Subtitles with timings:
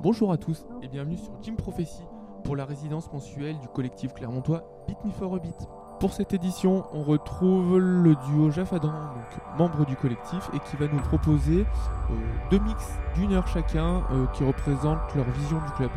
[0.00, 2.02] Bonjour à tous et bienvenue sur Jim Prophecy
[2.44, 5.66] pour la résidence mensuelle du collectif clermontois Beat Me For A Beat.
[5.98, 10.88] Pour cette édition, on retrouve le duo Jafadran, donc membre du collectif, et qui va
[10.88, 11.66] nous proposer
[12.10, 12.14] euh,
[12.50, 15.90] deux mix d'une heure chacun euh, qui représentent leur vision du club.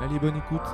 [0.00, 0.66] Allez, bonne écoute.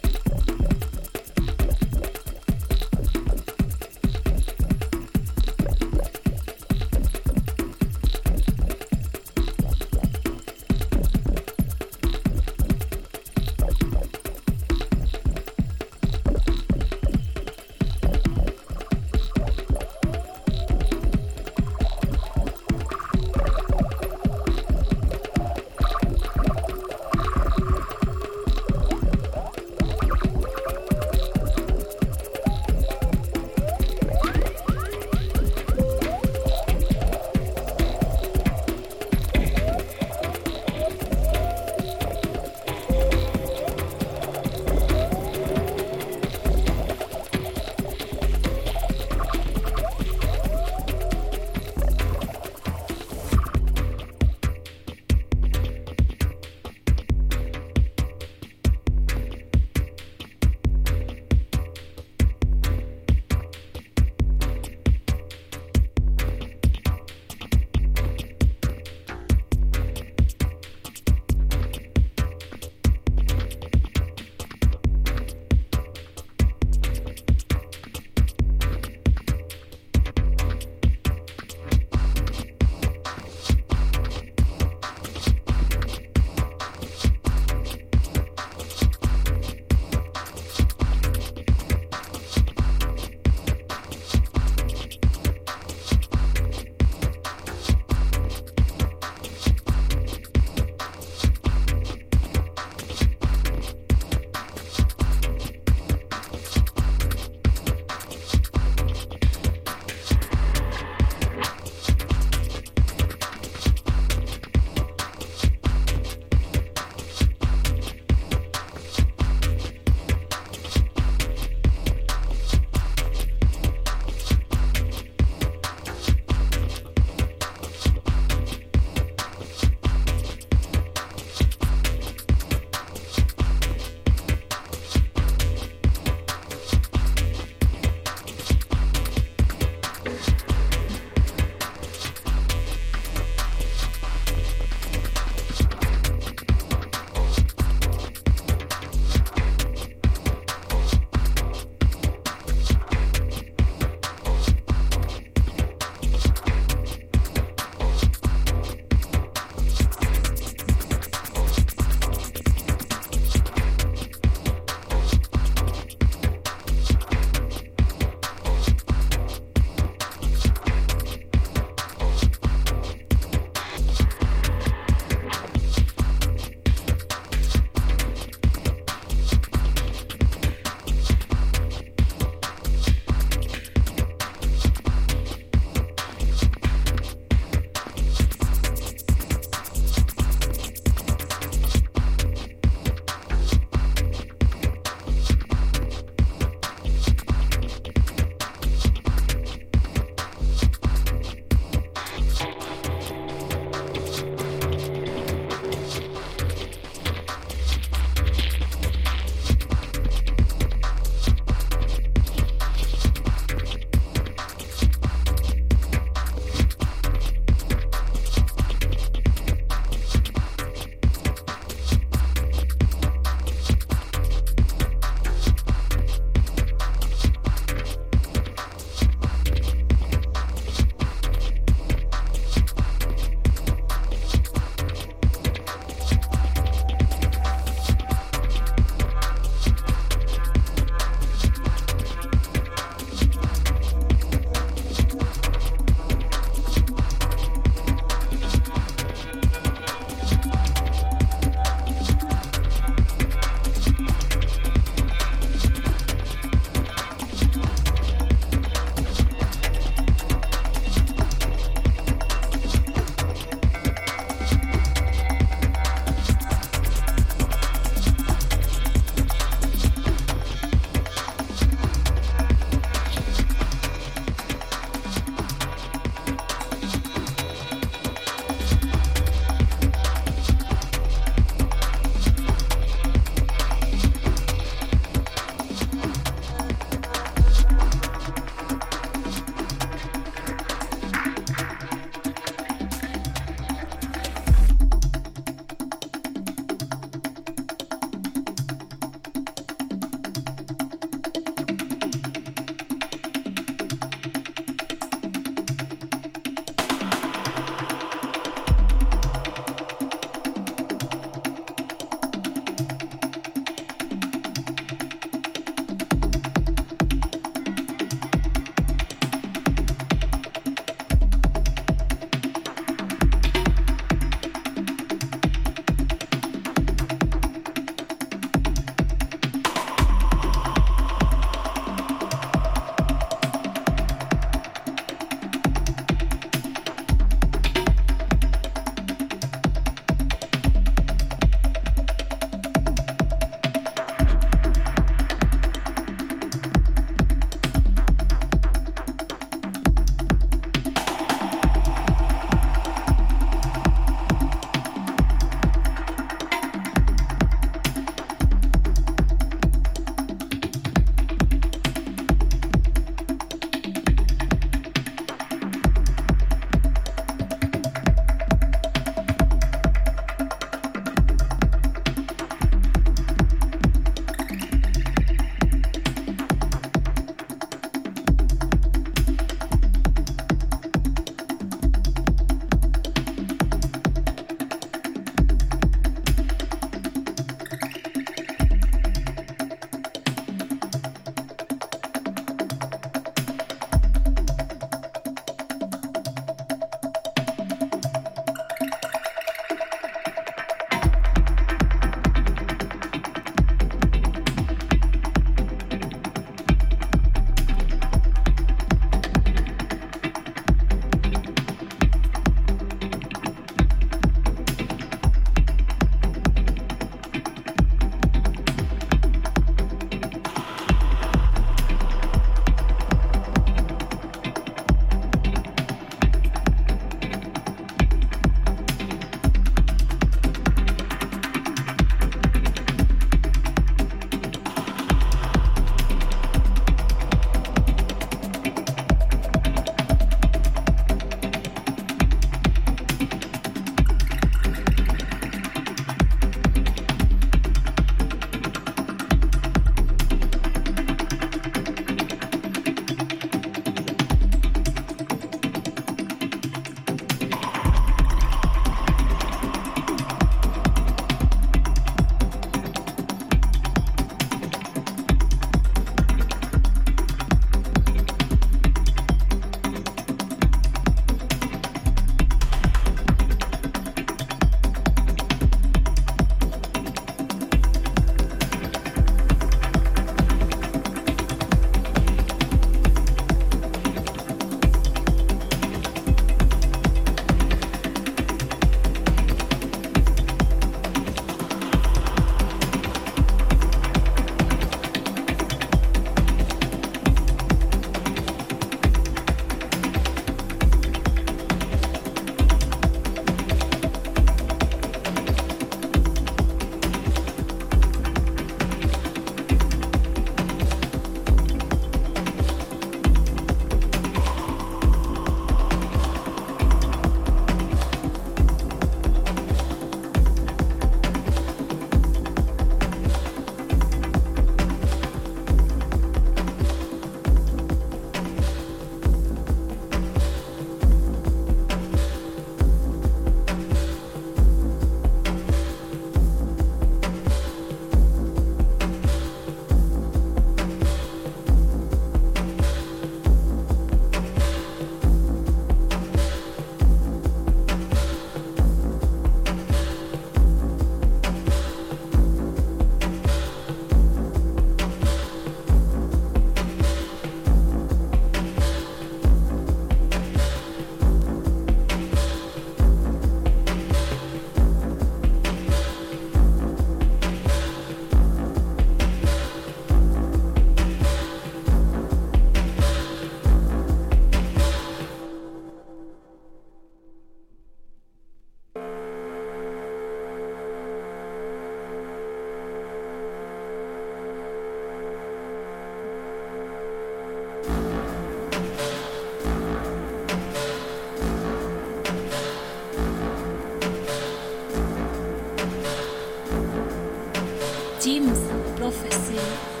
[599.31, 600.00] See.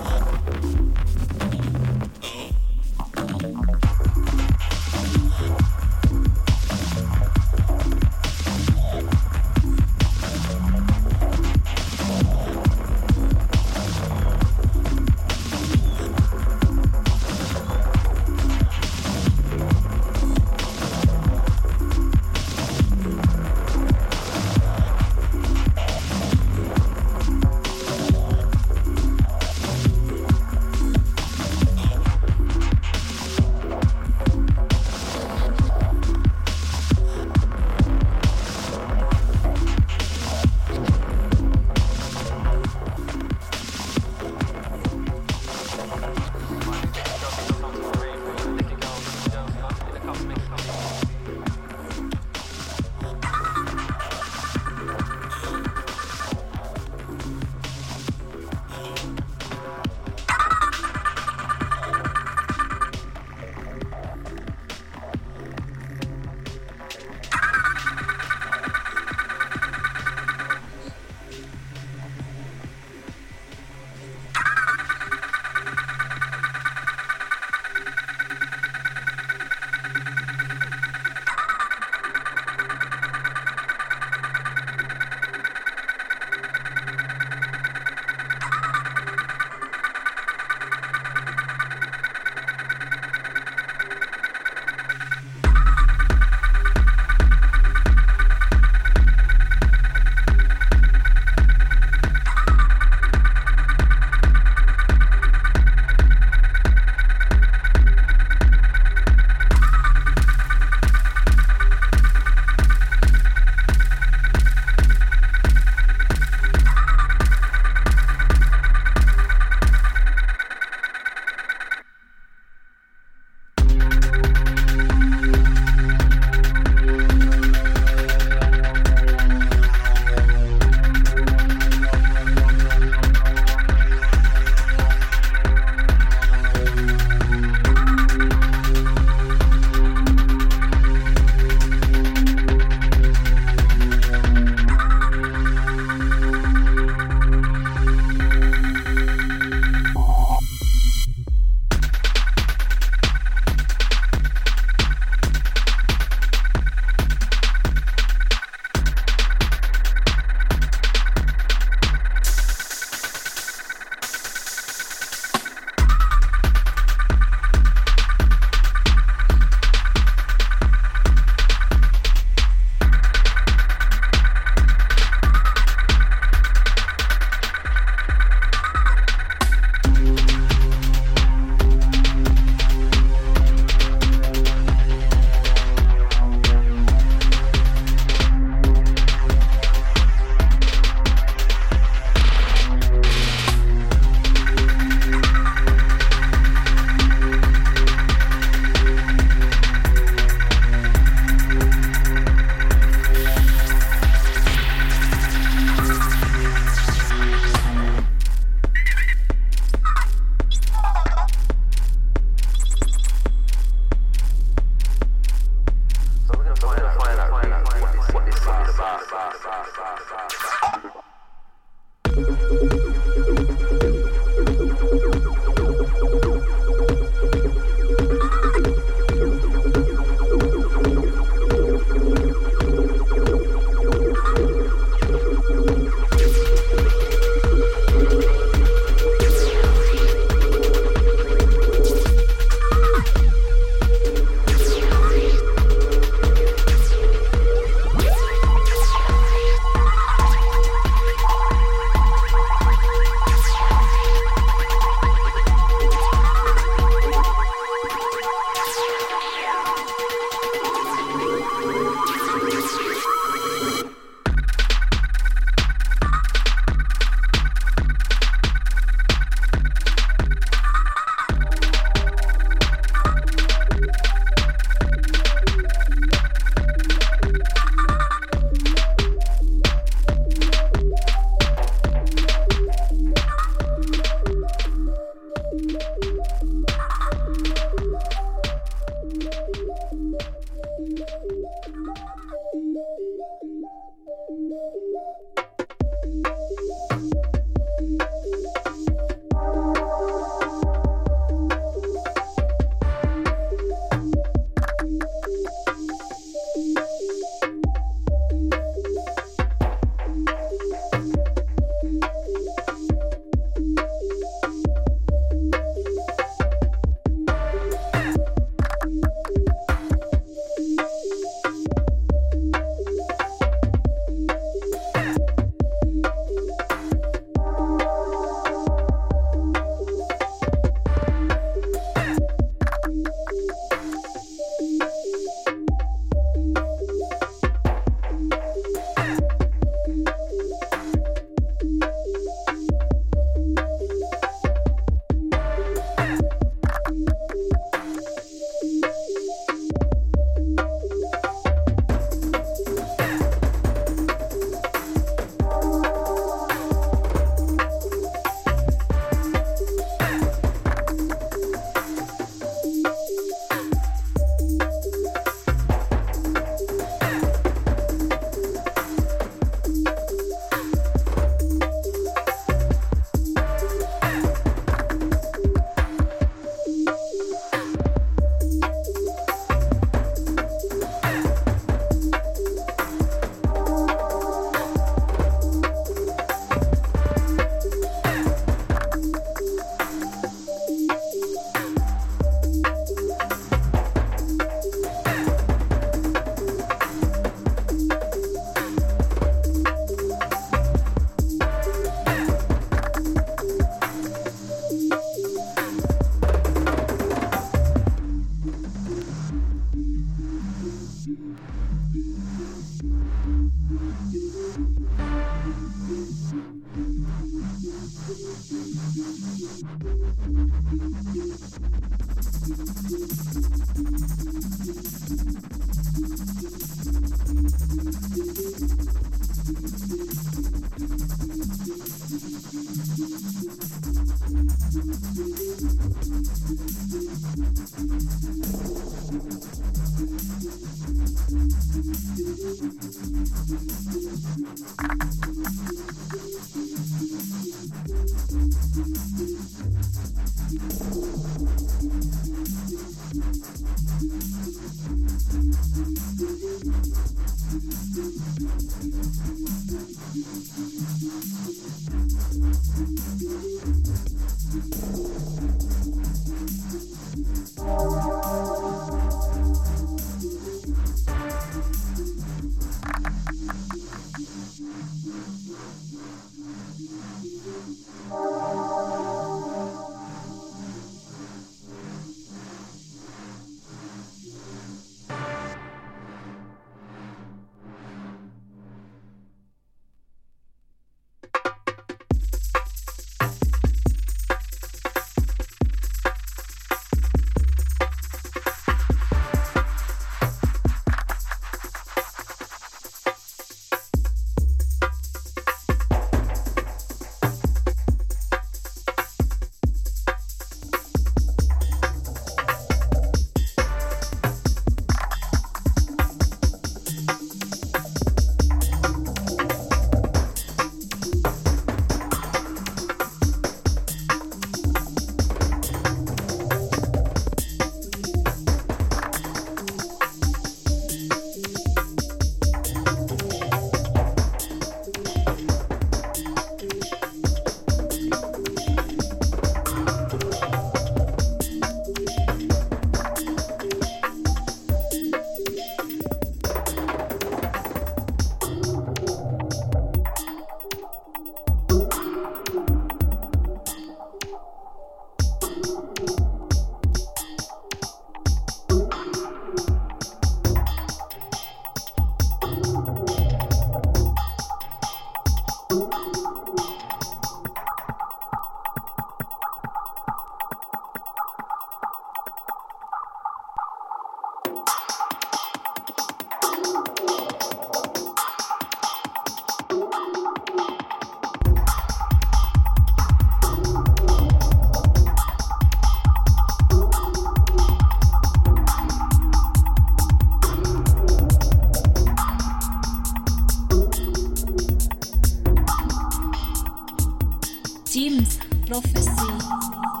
[597.91, 600.00] Jim's Prophecy.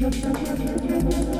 [0.00, 1.39] ハハハハ!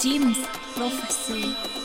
[0.00, 0.38] James
[0.74, 1.79] Prophecy.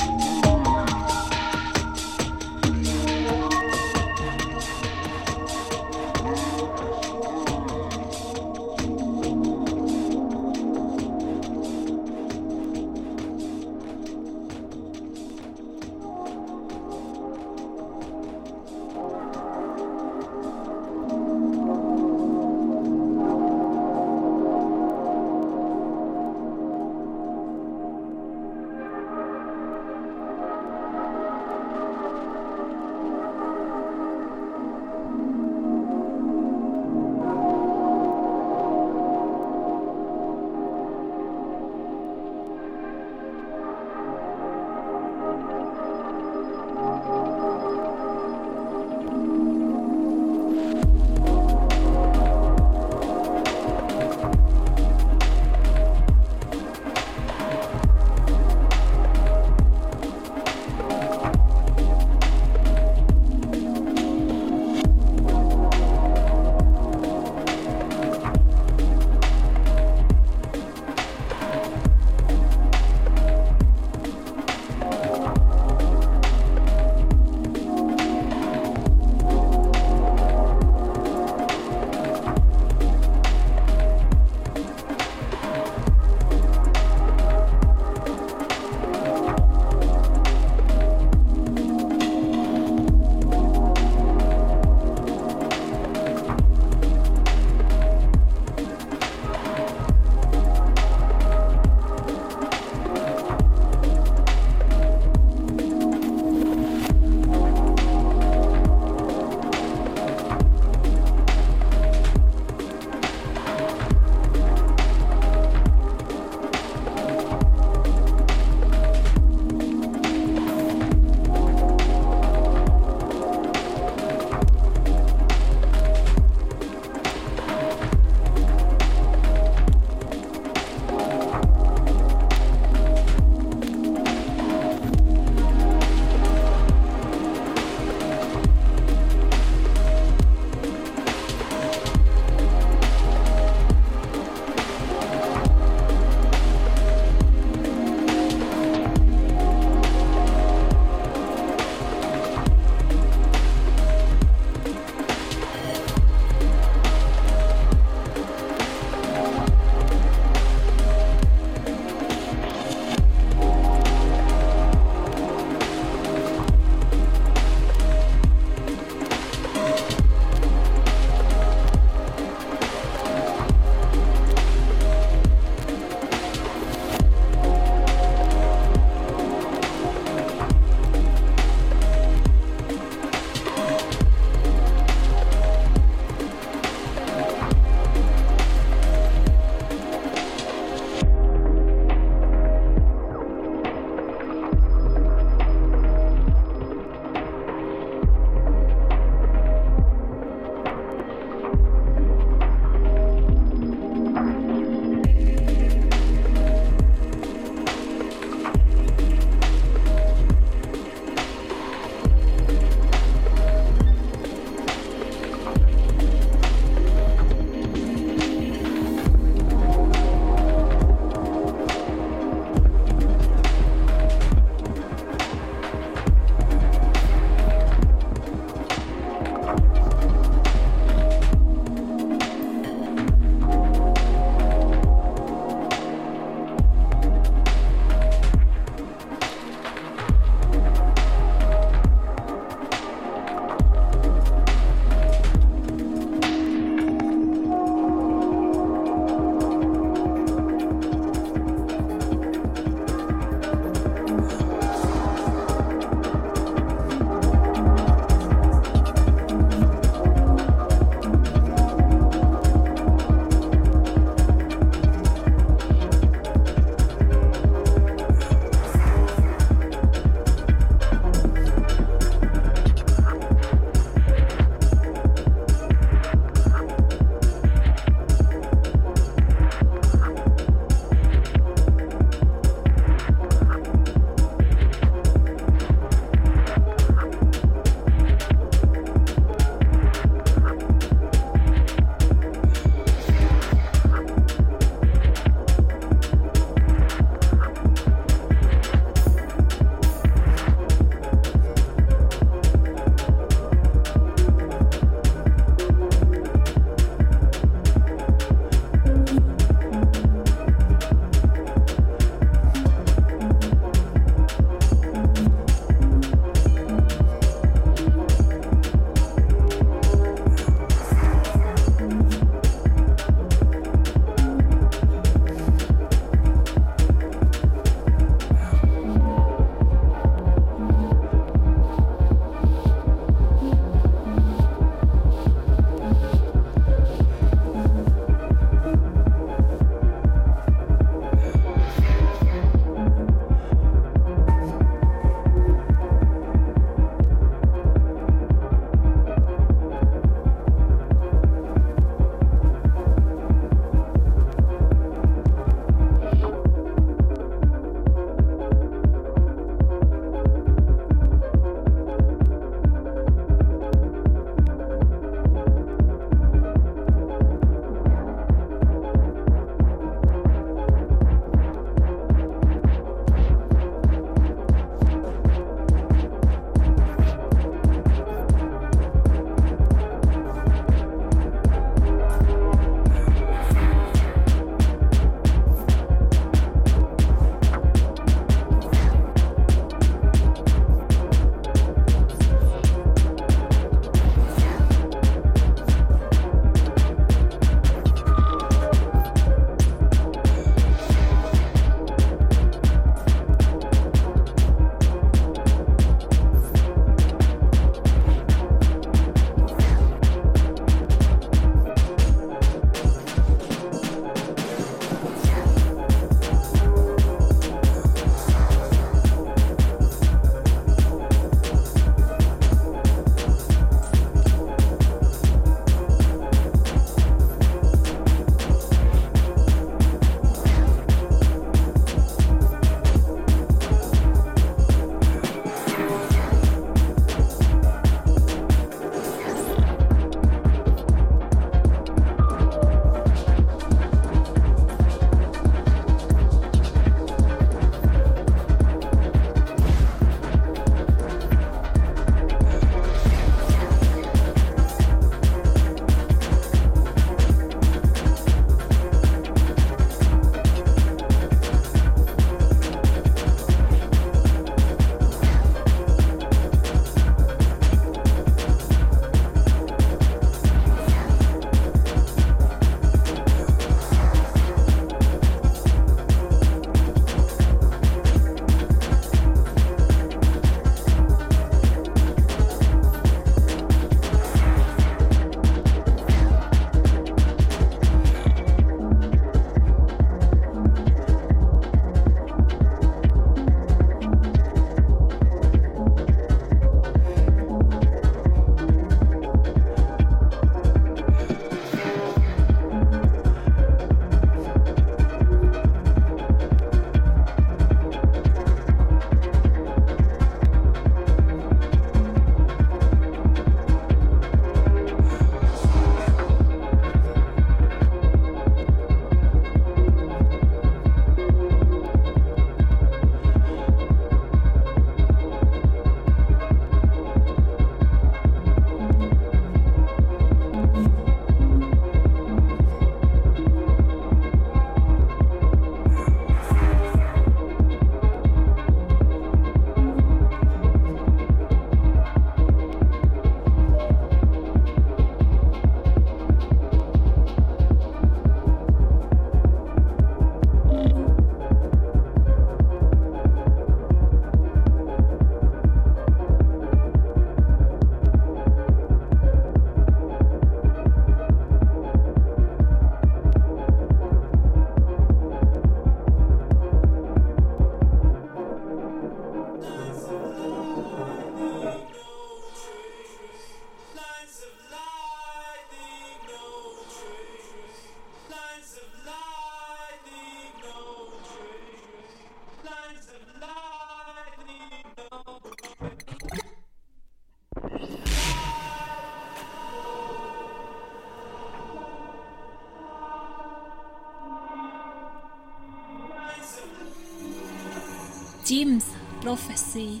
[598.46, 600.00] Jim's prophecy.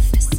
[0.00, 0.29] office.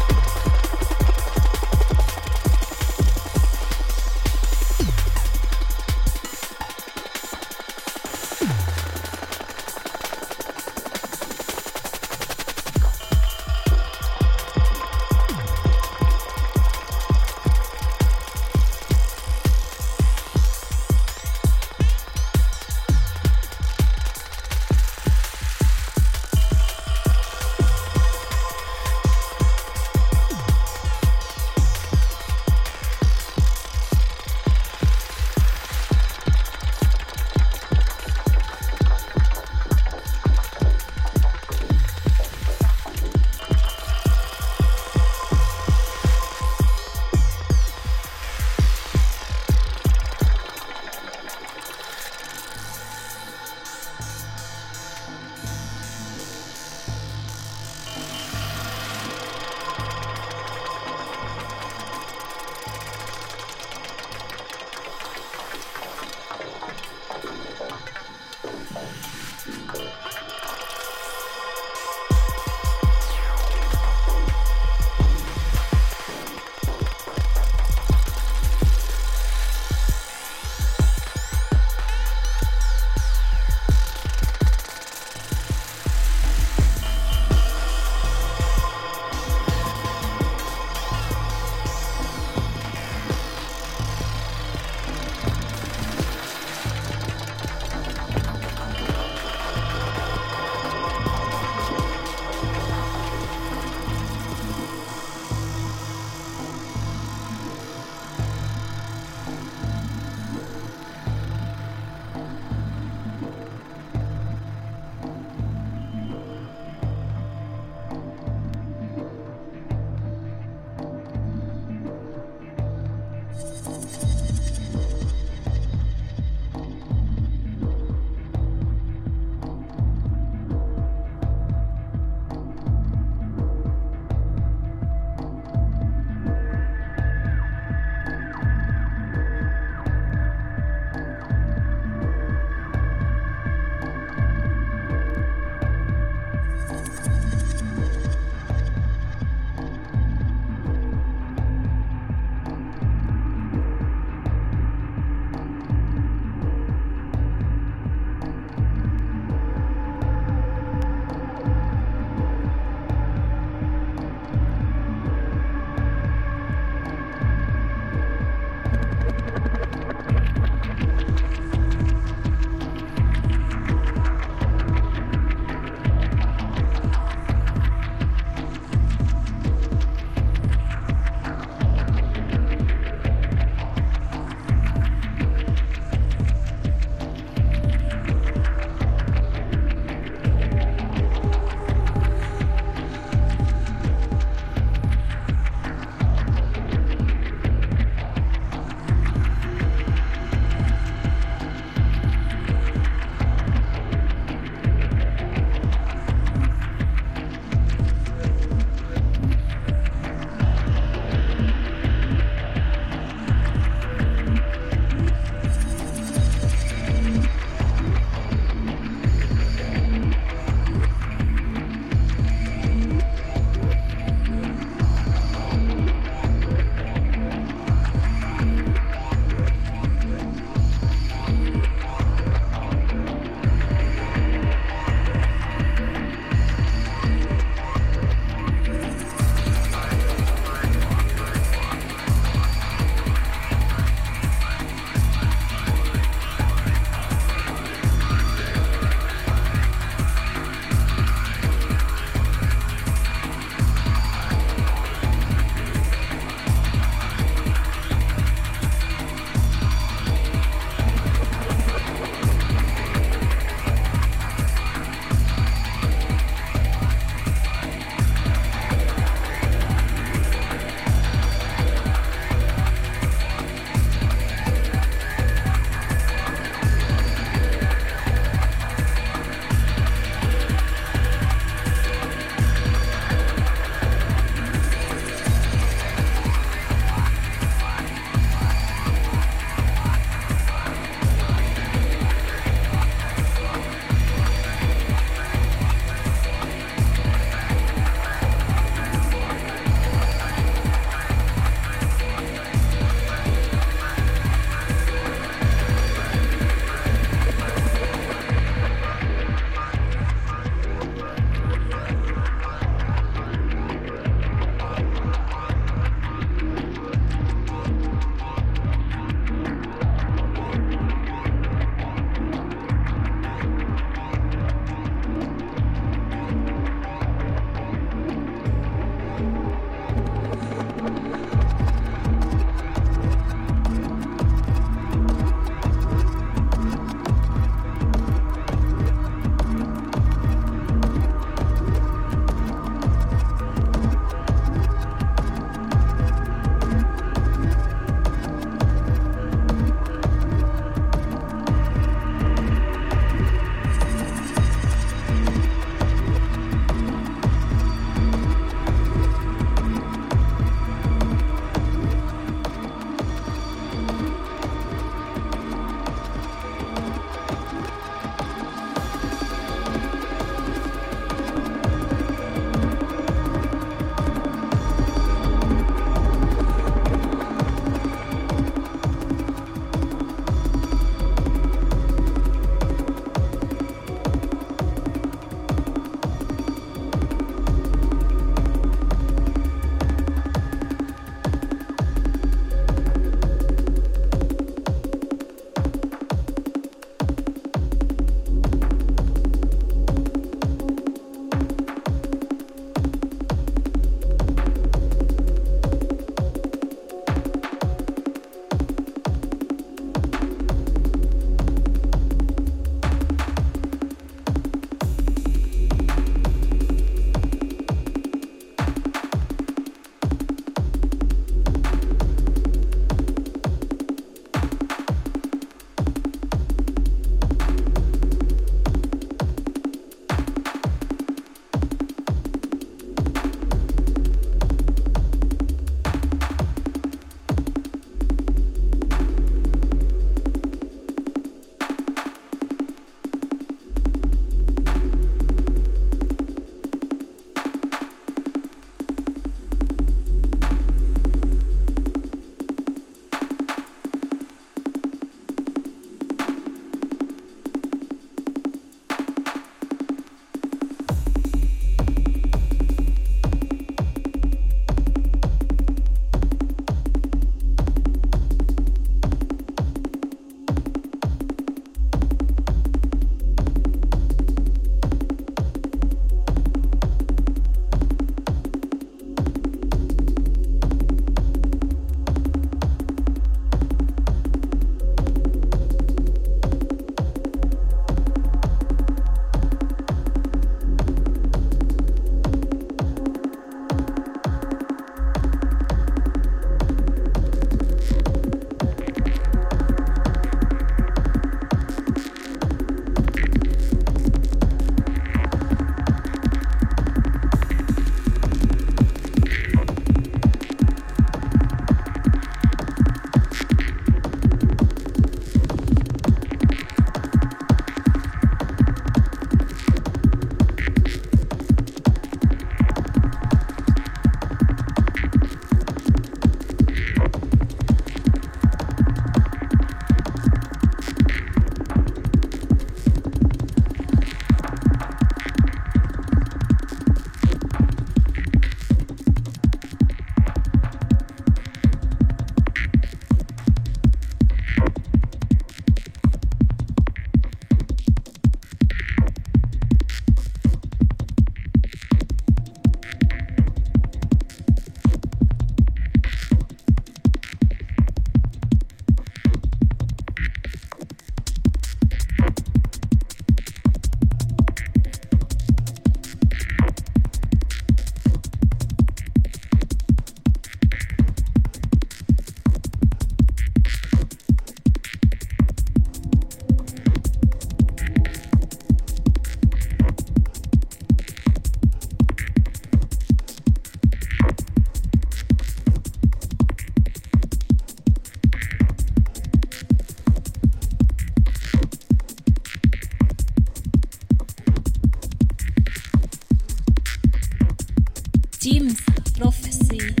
[598.41, 598.81] Jim's
[599.19, 600.00] Prophecy.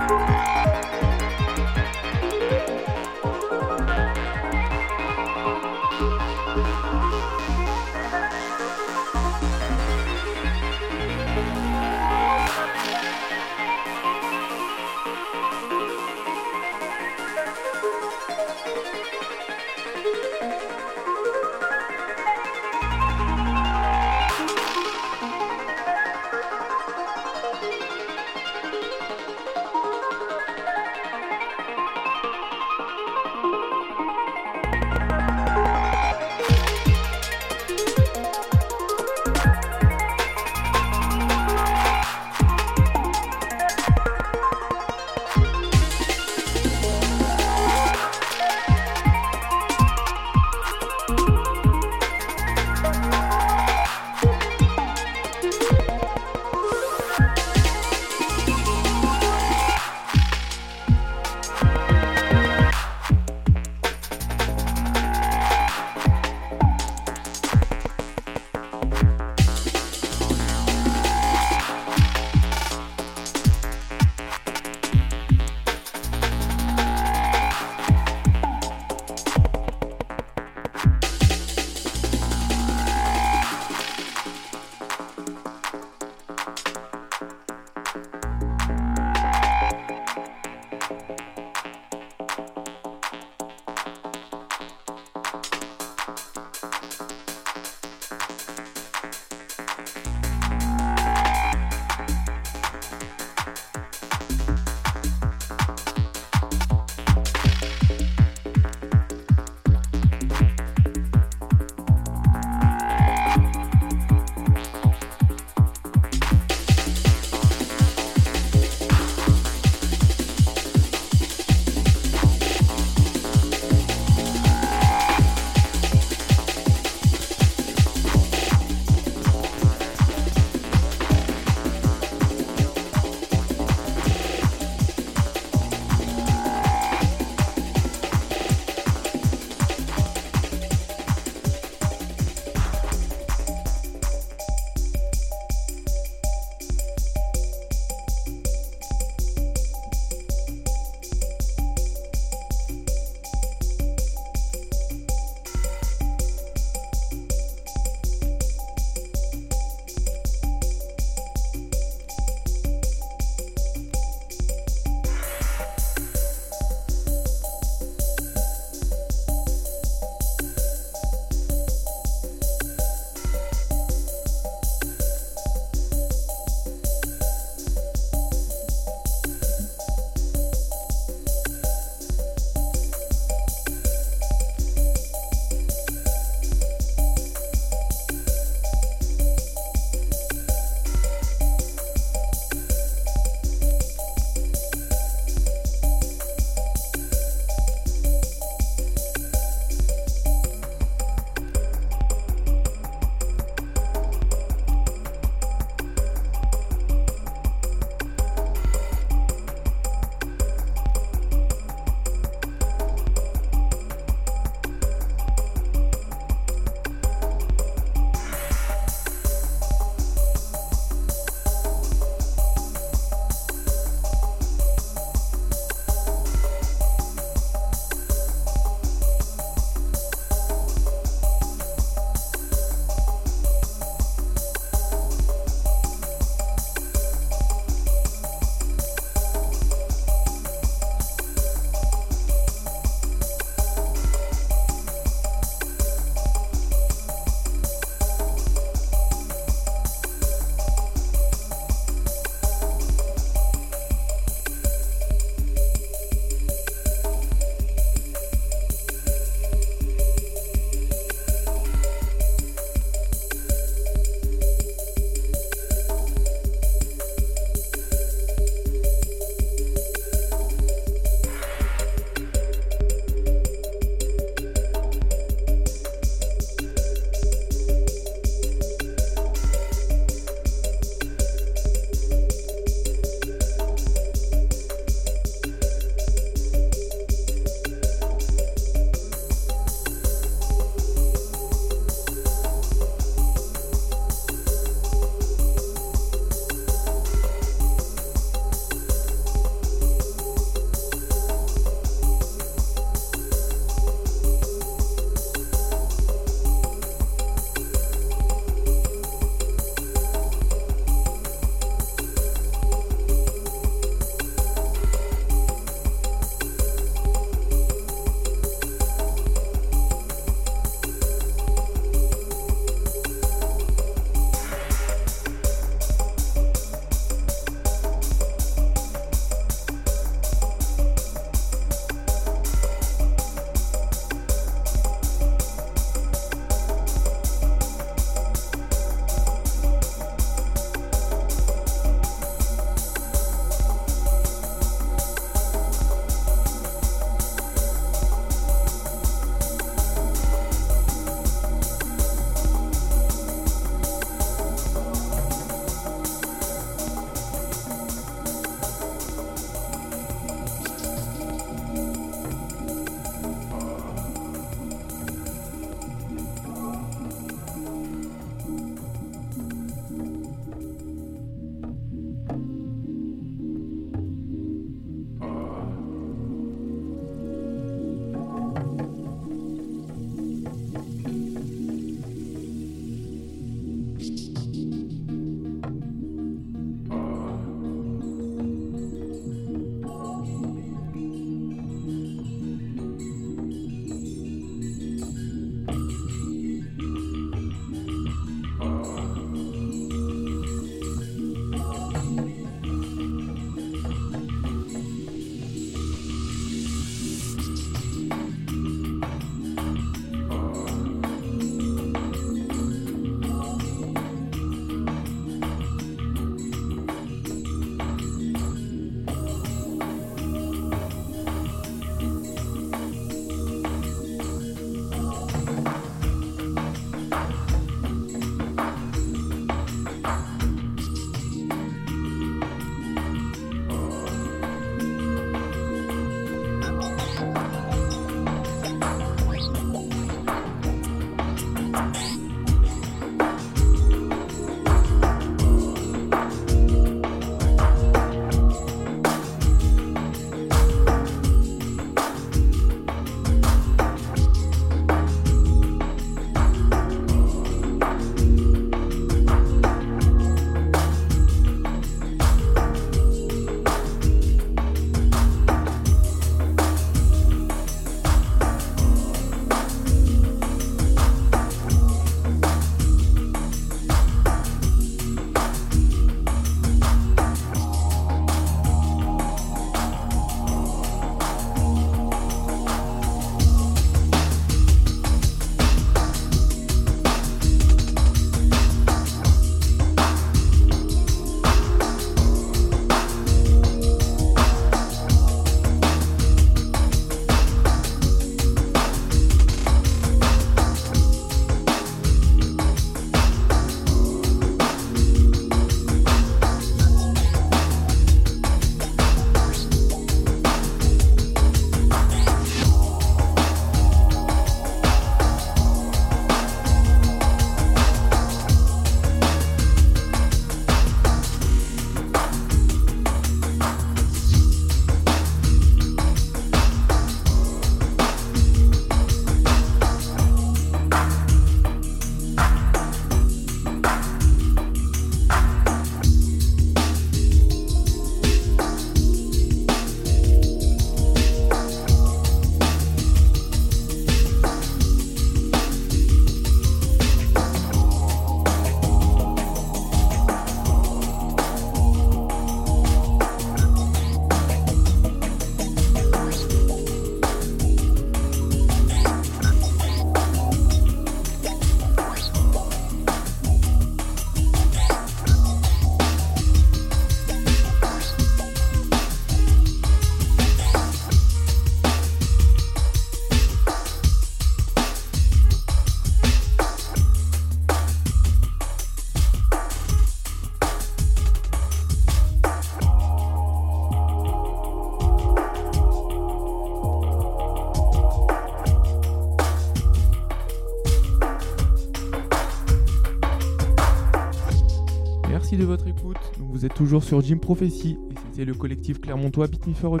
[596.86, 600.00] Toujours sur Jim Prophecy et c'était le collectif clermontois Beat for a.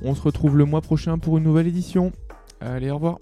[0.00, 2.12] On se retrouve le mois prochain pour une nouvelle édition.
[2.62, 3.18] Allez, au revoir.